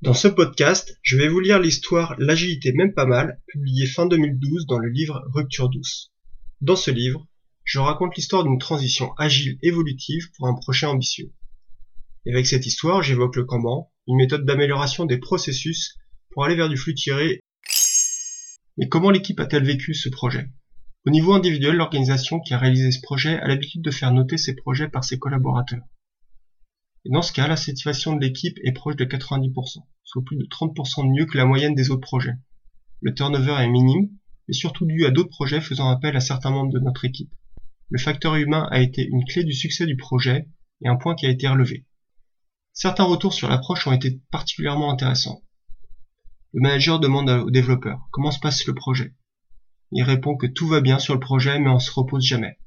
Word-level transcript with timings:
Dans 0.00 0.14
ce 0.14 0.28
podcast, 0.28 0.96
je 1.02 1.16
vais 1.16 1.26
vous 1.26 1.40
lire 1.40 1.58
l'histoire 1.58 2.14
L'agilité 2.18 2.72
même 2.72 2.94
pas 2.94 3.04
mal, 3.04 3.42
publiée 3.48 3.84
fin 3.84 4.06
2012 4.06 4.66
dans 4.66 4.78
le 4.78 4.90
livre 4.90 5.24
Rupture 5.34 5.68
douce. 5.68 6.12
Dans 6.60 6.76
ce 6.76 6.92
livre, 6.92 7.26
je 7.64 7.80
raconte 7.80 8.14
l'histoire 8.14 8.44
d'une 8.44 8.60
transition 8.60 9.12
agile 9.18 9.58
évolutive 9.60 10.30
pour 10.36 10.46
un 10.46 10.54
projet 10.54 10.86
ambitieux. 10.86 11.32
Et 12.24 12.32
avec 12.32 12.46
cette 12.46 12.64
histoire, 12.64 13.02
j'évoque 13.02 13.34
le 13.34 13.44
Kanban, 13.44 13.90
une 14.06 14.18
méthode 14.18 14.44
d'amélioration 14.44 15.04
des 15.04 15.18
processus 15.18 15.96
pour 16.30 16.44
aller 16.44 16.54
vers 16.54 16.68
du 16.68 16.76
flux 16.76 16.94
tiré. 16.94 17.40
Mais 18.76 18.88
comment 18.88 19.10
l'équipe 19.10 19.40
a-t-elle 19.40 19.64
vécu 19.64 19.94
ce 19.94 20.08
projet? 20.08 20.46
Au 21.06 21.10
niveau 21.10 21.32
individuel, 21.32 21.74
l'organisation 21.74 22.38
qui 22.38 22.54
a 22.54 22.58
réalisé 22.58 22.92
ce 22.92 23.00
projet 23.00 23.36
a 23.40 23.48
l'habitude 23.48 23.82
de 23.82 23.90
faire 23.90 24.12
noter 24.12 24.38
ses 24.38 24.54
projets 24.54 24.88
par 24.88 25.02
ses 25.02 25.18
collaborateurs. 25.18 25.82
Et 27.04 27.10
dans 27.10 27.22
ce 27.22 27.32
cas, 27.32 27.48
la 27.48 27.56
satisfaction 27.56 28.14
de 28.14 28.20
l'équipe 28.20 28.58
est 28.64 28.72
proche 28.72 28.96
de 28.96 29.04
90%, 29.04 29.84
soit 30.04 30.24
plus 30.24 30.36
de 30.36 30.44
30% 30.44 31.06
de 31.06 31.12
mieux 31.12 31.26
que 31.26 31.38
la 31.38 31.46
moyenne 31.46 31.74
des 31.74 31.90
autres 31.90 32.00
projets. 32.00 32.34
Le 33.00 33.14
turnover 33.14 33.56
est 33.60 33.68
minime, 33.68 34.10
et 34.48 34.52
surtout 34.52 34.86
dû 34.86 35.04
à 35.06 35.10
d'autres 35.10 35.30
projets 35.30 35.60
faisant 35.60 35.90
appel 35.90 36.16
à 36.16 36.20
certains 36.20 36.50
membres 36.50 36.72
de 36.72 36.80
notre 36.80 37.04
équipe. 37.04 37.30
Le 37.90 37.98
facteur 37.98 38.34
humain 38.34 38.66
a 38.70 38.80
été 38.80 39.06
une 39.06 39.24
clé 39.24 39.44
du 39.44 39.52
succès 39.52 39.86
du 39.86 39.96
projet 39.96 40.48
et 40.82 40.88
un 40.88 40.96
point 40.96 41.14
qui 41.14 41.26
a 41.26 41.30
été 41.30 41.48
relevé. 41.48 41.86
Certains 42.72 43.04
retours 43.04 43.34
sur 43.34 43.48
l'approche 43.48 43.86
ont 43.86 43.92
été 43.92 44.20
particulièrement 44.30 44.90
intéressants. 44.90 45.42
Le 46.52 46.60
manager 46.60 46.98
demande 47.00 47.28
au 47.28 47.50
développeur 47.50 48.08
comment 48.10 48.30
se 48.30 48.40
passe 48.40 48.66
le 48.66 48.74
projet? 48.74 49.14
Il 49.90 50.02
répond 50.02 50.36
que 50.36 50.46
tout 50.46 50.66
va 50.66 50.80
bien 50.80 50.98
sur 50.98 51.14
le 51.14 51.20
projet 51.20 51.58
mais 51.58 51.70
on 51.70 51.78
se 51.78 51.90
repose 51.90 52.24
jamais. 52.24 52.58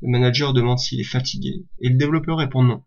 Le 0.00 0.08
manager 0.08 0.52
demande 0.52 0.78
s'il 0.78 1.00
est 1.00 1.04
fatigué 1.04 1.64
et 1.80 1.88
le 1.88 1.96
développeur 1.96 2.38
répond 2.38 2.62
non 2.62 2.84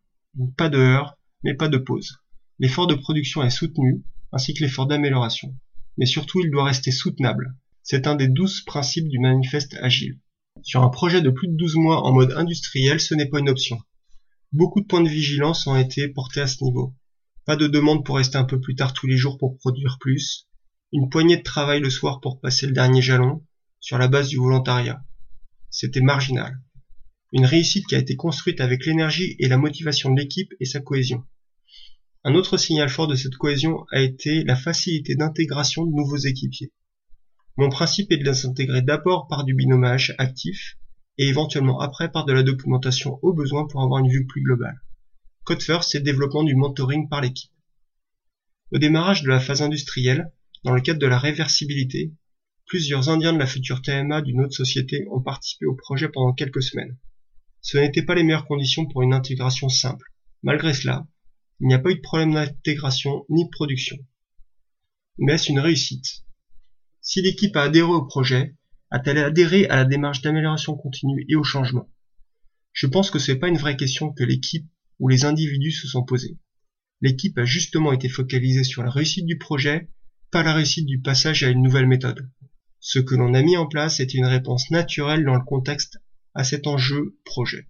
pas 0.55 0.69
de 0.69 0.77
heurts, 0.77 1.17
mais 1.43 1.53
pas 1.53 1.67
de 1.67 1.77
pause. 1.77 2.17
L'effort 2.59 2.87
de 2.87 2.95
production 2.95 3.43
est 3.43 3.49
soutenu, 3.49 4.03
ainsi 4.31 4.53
que 4.53 4.63
l'effort 4.63 4.87
d'amélioration. 4.87 5.55
Mais 5.97 6.05
surtout, 6.05 6.41
il 6.41 6.51
doit 6.51 6.65
rester 6.65 6.91
soutenable. 6.91 7.55
C'est 7.83 8.07
un 8.07 8.15
des 8.15 8.27
douze 8.27 8.61
principes 8.65 9.07
du 9.07 9.19
manifeste 9.19 9.75
agile. 9.81 10.19
Sur 10.63 10.83
un 10.83 10.89
projet 10.89 11.21
de 11.21 11.29
plus 11.29 11.47
de 11.47 11.55
12 11.55 11.75
mois 11.75 12.03
en 12.03 12.13
mode 12.13 12.33
industriel, 12.33 12.99
ce 12.99 13.13
n'est 13.13 13.29
pas 13.29 13.39
une 13.39 13.49
option. 13.49 13.79
Beaucoup 14.51 14.81
de 14.81 14.87
points 14.87 15.01
de 15.01 15.09
vigilance 15.09 15.67
ont 15.67 15.77
été 15.77 16.07
portés 16.07 16.41
à 16.41 16.47
ce 16.47 16.63
niveau. 16.63 16.95
Pas 17.45 17.55
de 17.55 17.67
demande 17.67 18.03
pour 18.05 18.17
rester 18.17 18.37
un 18.37 18.43
peu 18.43 18.59
plus 18.59 18.75
tard 18.75 18.93
tous 18.93 19.07
les 19.07 19.17
jours 19.17 19.37
pour 19.37 19.57
produire 19.57 19.97
plus. 19.99 20.47
Une 20.91 21.09
poignée 21.09 21.37
de 21.37 21.43
travail 21.43 21.79
le 21.79 21.89
soir 21.89 22.19
pour 22.21 22.39
passer 22.39 22.65
le 22.65 22.73
dernier 22.73 23.01
jalon, 23.01 23.45
sur 23.79 23.97
la 23.97 24.07
base 24.07 24.29
du 24.29 24.37
volontariat. 24.37 25.03
C'était 25.69 26.01
marginal. 26.01 26.59
Une 27.33 27.45
réussite 27.45 27.85
qui 27.87 27.95
a 27.95 27.99
été 27.99 28.15
construite 28.15 28.61
avec 28.61 28.85
l'énergie 28.85 29.35
et 29.39 29.49
la 29.49 29.57
motivation 29.57 30.13
de 30.13 30.19
l'équipe 30.19 30.53
et 30.61 30.65
sa 30.65 30.79
cohésion. 30.79 31.25
Un 32.23 32.35
autre 32.35 32.57
signal 32.57 32.87
fort 32.87 33.07
de 33.07 33.15
cette 33.15 33.35
cohésion 33.35 33.85
a 33.91 33.99
été 33.99 34.45
la 34.45 34.55
facilité 34.55 35.15
d'intégration 35.15 35.85
de 35.85 35.91
nouveaux 35.91 36.17
équipiers. 36.17 36.71
Mon 37.57 37.69
principe 37.69 38.13
est 38.13 38.17
de 38.17 38.23
les 38.23 38.45
intégrer 38.45 38.81
d'abord 38.81 39.27
par 39.27 39.43
du 39.43 39.53
binomage 39.53 40.15
actif 40.19 40.77
et 41.17 41.27
éventuellement 41.27 41.81
après 41.81 42.09
par 42.09 42.23
de 42.23 42.31
la 42.31 42.43
documentation 42.43 43.19
au 43.21 43.33
besoin 43.33 43.67
pour 43.67 43.83
avoir 43.83 43.99
une 43.99 44.11
vue 44.11 44.25
plus 44.25 44.41
globale. 44.41 44.81
Code 45.43 45.61
first, 45.61 45.89
c'est 45.91 45.99
le 45.99 46.05
développement 46.05 46.43
du 46.43 46.55
mentoring 46.55 47.09
par 47.09 47.19
l'équipe. 47.19 47.51
Au 48.71 48.77
démarrage 48.77 49.23
de 49.23 49.29
la 49.29 49.41
phase 49.41 49.61
industrielle, 49.61 50.31
dans 50.63 50.73
le 50.73 50.81
cadre 50.81 50.99
de 50.99 51.07
la 51.07 51.19
réversibilité, 51.19 52.13
plusieurs 52.67 53.09
Indiens 53.09 53.33
de 53.33 53.39
la 53.39 53.47
future 53.47 53.81
TMA 53.81 54.21
d'une 54.21 54.41
autre 54.41 54.55
société 54.55 55.05
ont 55.11 55.21
participé 55.21 55.65
au 55.65 55.75
projet 55.75 56.07
pendant 56.07 56.33
quelques 56.33 56.63
semaines. 56.63 56.97
Ce 57.69 57.77
n'étaient 57.77 58.01
pas 58.01 58.15
les 58.15 58.23
meilleures 58.23 58.45
conditions 58.45 58.85
pour 58.85 59.01
une 59.01 59.13
intégration 59.13 59.67
simple. 59.67 60.13
Malgré 60.41 60.73
cela, 60.73 61.05
il 61.59 61.67
n'y 61.67 61.73
a 61.73 61.79
pas 61.79 61.91
eu 61.91 61.95
de 61.95 61.99
problème 61.99 62.33
d'intégration 62.33 63.25
ni 63.27 63.43
de 63.43 63.49
production. 63.49 63.97
Mais 65.17 65.33
est-ce 65.33 65.51
une 65.51 65.59
réussite? 65.59 66.23
Si 67.01 67.21
l'équipe 67.21 67.57
a 67.57 67.63
adhéré 67.63 67.89
au 67.89 68.05
projet, 68.05 68.55
a-t-elle 68.89 69.17
adhéré 69.17 69.67
à 69.67 69.75
la 69.75 69.83
démarche 69.83 70.21
d'amélioration 70.21 70.77
continue 70.77 71.25
et 71.27 71.35
au 71.35 71.43
changement? 71.43 71.91
Je 72.71 72.87
pense 72.87 73.11
que 73.11 73.19
ce 73.19 73.33
n'est 73.33 73.37
pas 73.37 73.49
une 73.49 73.57
vraie 73.57 73.75
question 73.75 74.13
que 74.13 74.23
l'équipe 74.23 74.69
ou 74.99 75.09
les 75.09 75.25
individus 75.25 75.73
se 75.73 75.89
sont 75.89 76.05
posés. 76.05 76.37
L'équipe 77.01 77.37
a 77.37 77.43
justement 77.43 77.91
été 77.91 78.07
focalisée 78.07 78.63
sur 78.63 78.81
la 78.81 78.91
réussite 78.91 79.25
du 79.25 79.37
projet, 79.37 79.89
pas 80.31 80.41
la 80.41 80.53
réussite 80.53 80.85
du 80.85 81.01
passage 81.01 81.43
à 81.43 81.49
une 81.49 81.63
nouvelle 81.63 81.87
méthode. 81.87 82.31
Ce 82.79 82.99
que 82.99 83.15
l'on 83.15 83.33
a 83.33 83.41
mis 83.41 83.57
en 83.57 83.67
place 83.67 83.99
était 83.99 84.19
une 84.19 84.25
réponse 84.25 84.71
naturelle 84.71 85.25
dans 85.25 85.35
le 85.35 85.43
contexte 85.43 85.99
à 86.37 86.43
cet 86.43 86.67
enjeu 86.67 87.19
projet. 87.25 87.67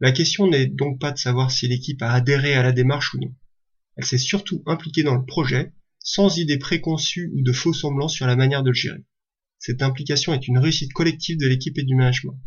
La 0.00 0.12
question 0.12 0.46
n'est 0.48 0.66
donc 0.66 1.00
pas 1.00 1.12
de 1.12 1.18
savoir 1.18 1.50
si 1.50 1.66
l'équipe 1.66 2.02
a 2.02 2.12
adhéré 2.12 2.52
à 2.52 2.62
la 2.62 2.72
démarche 2.72 3.14
ou 3.14 3.18
non. 3.18 3.34
Elle 3.96 4.04
s'est 4.04 4.18
surtout 4.18 4.62
impliquée 4.66 5.02
dans 5.02 5.14
le 5.14 5.24
projet, 5.24 5.72
sans 5.98 6.36
idée 6.36 6.58
préconçue 6.58 7.32
ou 7.34 7.42
de 7.42 7.52
faux 7.52 7.72
semblants 7.72 8.08
sur 8.08 8.26
la 8.26 8.36
manière 8.36 8.62
de 8.62 8.68
le 8.68 8.74
gérer. 8.74 9.02
Cette 9.58 9.80
implication 9.80 10.34
est 10.34 10.46
une 10.46 10.58
réussite 10.58 10.92
collective 10.92 11.38
de 11.38 11.46
l'équipe 11.46 11.78
et 11.78 11.84
du 11.84 11.94
management. 11.94 12.38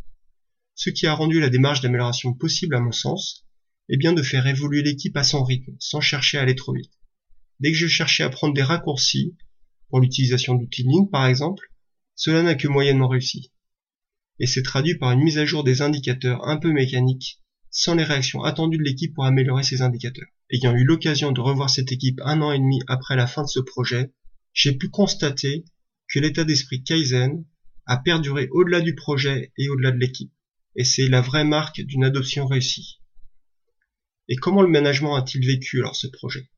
Ce 0.75 0.91
qui 0.91 1.07
a 1.07 1.15
rendu 1.15 1.39
la 1.39 1.49
démarche 1.49 1.81
d'amélioration 1.81 2.35
possible 2.35 2.75
à 2.75 2.79
mon 2.79 2.91
sens, 2.91 3.47
est 3.89 3.97
bien 3.97 4.13
de 4.13 4.21
faire 4.21 4.45
évoluer 4.45 4.83
l'équipe 4.83 5.17
à 5.17 5.23
son 5.23 5.43
rythme, 5.43 5.75
sans 5.79 5.99
chercher 5.99 6.37
à 6.37 6.43
aller 6.43 6.53
trop 6.53 6.73
vite. 6.73 6.93
Dès 7.59 7.71
que 7.71 7.77
je 7.77 7.87
cherchais 7.87 8.21
à 8.21 8.29
prendre 8.29 8.53
des 8.53 8.61
raccourcis, 8.61 9.35
pour 9.89 9.99
l'utilisation 9.99 10.53
d'outils 10.53 10.83
ligne 10.83 11.09
par 11.09 11.25
exemple, 11.25 11.73
cela 12.13 12.43
n'a 12.43 12.53
que 12.53 12.67
moyennement 12.67 13.07
réussi 13.07 13.51
et 14.39 14.47
s'est 14.47 14.63
traduit 14.63 14.95
par 14.95 15.11
une 15.11 15.21
mise 15.21 15.37
à 15.37 15.45
jour 15.45 15.63
des 15.63 15.81
indicateurs 15.81 16.47
un 16.47 16.57
peu 16.57 16.71
mécaniques, 16.71 17.41
sans 17.71 17.95
les 17.95 18.03
réactions 18.03 18.43
attendues 18.43 18.77
de 18.77 18.83
l'équipe 18.83 19.13
pour 19.13 19.25
améliorer 19.25 19.63
ces 19.63 19.81
indicateurs. 19.81 20.29
Ayant 20.49 20.73
eu 20.75 20.83
l'occasion 20.83 21.31
de 21.31 21.41
revoir 21.41 21.69
cette 21.69 21.91
équipe 21.91 22.19
un 22.23 22.41
an 22.41 22.51
et 22.51 22.59
demi 22.59 22.81
après 22.87 23.15
la 23.15 23.27
fin 23.27 23.43
de 23.43 23.47
ce 23.47 23.59
projet, 23.59 24.13
j'ai 24.53 24.73
pu 24.73 24.89
constater 24.89 25.65
que 26.07 26.19
l'état 26.19 26.43
d'esprit 26.43 26.83
Kaizen 26.83 27.45
a 27.85 27.97
perduré 27.97 28.47
au-delà 28.51 28.81
du 28.81 28.95
projet 28.95 29.51
et 29.57 29.69
au-delà 29.69 29.91
de 29.91 29.97
l'équipe. 29.97 30.31
Et 30.75 30.83
c'est 30.83 31.07
la 31.07 31.21
vraie 31.21 31.43
marque 31.43 31.81
d'une 31.81 32.03
adoption 32.03 32.47
réussie. 32.47 33.01
Et 34.27 34.35
comment 34.35 34.61
le 34.61 34.69
management 34.69 35.15
a-t-il 35.15 35.45
vécu 35.45 35.79
alors 35.79 35.95
ce 35.95 36.07
projet? 36.07 36.49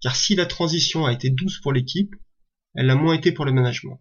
Car 0.00 0.16
si 0.16 0.34
la 0.34 0.46
transition 0.46 1.06
a 1.06 1.12
été 1.12 1.30
douce 1.30 1.60
pour 1.60 1.72
l'équipe, 1.72 2.14
elle 2.74 2.86
l'a 2.86 2.96
moins 2.96 3.14
été 3.14 3.32
pour 3.32 3.44
le 3.44 3.52
management. 3.52 4.00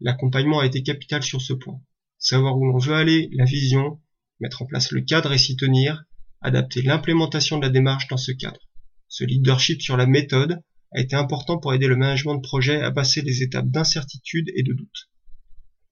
L'accompagnement 0.00 0.60
a 0.60 0.66
été 0.66 0.82
capital 0.82 1.22
sur 1.22 1.40
ce 1.40 1.52
point 1.52 1.80
savoir 2.24 2.56
où 2.56 2.66
on 2.74 2.78
veut 2.78 2.94
aller, 2.94 3.28
la 3.32 3.44
vision, 3.44 4.00
mettre 4.40 4.62
en 4.62 4.66
place 4.66 4.92
le 4.92 5.02
cadre 5.02 5.32
et 5.32 5.38
s'y 5.38 5.56
tenir, 5.56 6.04
adapter 6.40 6.80
l'implémentation 6.80 7.58
de 7.58 7.62
la 7.62 7.70
démarche 7.70 8.08
dans 8.08 8.16
ce 8.16 8.32
cadre. 8.32 8.60
Ce 9.08 9.24
leadership 9.24 9.82
sur 9.82 9.98
la 9.98 10.06
méthode 10.06 10.62
a 10.94 11.00
été 11.00 11.16
important 11.16 11.58
pour 11.58 11.74
aider 11.74 11.86
le 11.86 11.96
management 11.96 12.36
de 12.36 12.40
projet 12.40 12.80
à 12.80 12.90
passer 12.90 13.20
les 13.20 13.42
étapes 13.42 13.68
d'incertitude 13.68 14.50
et 14.56 14.62
de 14.62 14.72
doute. 14.72 15.10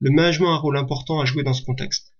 Le 0.00 0.10
management 0.10 0.48
a 0.48 0.54
un 0.54 0.56
rôle 0.56 0.78
important 0.78 1.20
à 1.20 1.26
jouer 1.26 1.42
dans 1.42 1.52
ce 1.52 1.64
contexte. 1.64 2.14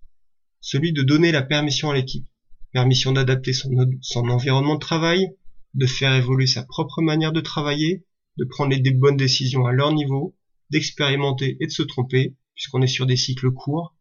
Celui 0.61 0.93
de 0.93 1.03
donner 1.03 1.33
la 1.33 1.43
permission 1.43 1.91
à 1.91 1.95
l'équipe, 1.95 2.27
permission 2.73 3.13
d'adapter 3.13 3.55
son, 3.55 3.71
son, 4.03 4.29
environnement 4.29 4.75
de 4.75 4.81
travail, 4.81 5.27
de 5.73 5.87
faire 5.87 6.15
évoluer 6.15 6.47
sa 6.47 6.65
propre 6.65 7.01
manière 7.01 7.33
de 7.33 7.41
travailler, 7.41 8.05
de 8.37 8.45
prendre 8.45 8.75
les 8.75 8.91
bonnes 8.93 9.17
décisions 9.17 9.65
à 9.65 9.73
leur 9.73 9.93
niveau, 9.93 10.37
d'expérimenter 10.71 11.57
et 11.61 11.67
de 11.67 11.73
se 11.73 11.83
tromper, 11.83 12.37
puisqu'on 12.55 12.83
est 12.83 12.87
sur 12.87 13.07
des 13.07 13.17
cycles 13.17 13.51
courts, 13.53 13.97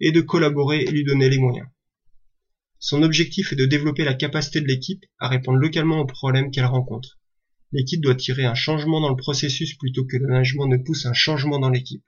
et 0.00 0.12
de 0.12 0.20
collaborer 0.20 0.82
et 0.82 0.90
lui 0.90 1.04
donner 1.04 1.28
les 1.28 1.38
moyens. 1.38 1.68
Son 2.78 3.02
objectif 3.02 3.52
est 3.52 3.56
de 3.56 3.66
développer 3.66 4.04
la 4.04 4.14
capacité 4.14 4.60
de 4.60 4.66
l'équipe 4.66 5.04
à 5.18 5.28
répondre 5.28 5.58
localement 5.58 6.00
aux 6.00 6.06
problèmes 6.06 6.50
qu'elle 6.50 6.66
rencontre. 6.66 7.18
L'équipe 7.72 8.00
doit 8.00 8.14
tirer 8.14 8.44
un 8.44 8.54
changement 8.54 9.00
dans 9.00 9.08
le 9.08 9.16
processus 9.16 9.74
plutôt 9.74 10.04
que 10.04 10.16
le 10.16 10.26
management 10.26 10.66
ne 10.66 10.76
pousse 10.76 11.06
un 11.06 11.14
changement 11.14 11.58
dans 11.58 11.70
l'équipe. 11.70 12.04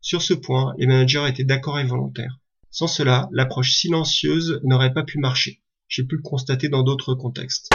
Sur 0.00 0.22
ce 0.22 0.34
point, 0.34 0.74
les 0.78 0.86
managers 0.86 1.26
étaient 1.28 1.44
d'accord 1.44 1.78
et 1.78 1.84
volontaires. 1.84 2.38
Sans 2.70 2.86
cela, 2.86 3.28
l'approche 3.32 3.72
silencieuse 3.72 4.60
n'aurait 4.62 4.94
pas 4.94 5.02
pu 5.02 5.18
marcher. 5.18 5.60
J'ai 5.88 6.04
pu 6.04 6.16
le 6.16 6.22
constater 6.22 6.68
dans 6.68 6.82
d'autres 6.82 7.14
contextes. 7.14 7.70